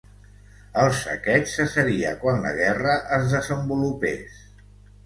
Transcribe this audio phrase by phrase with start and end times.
[0.83, 4.43] El saqueig cessaria quan la guerra es desenvolupés.